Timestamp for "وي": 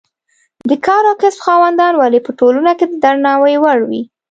3.89-4.01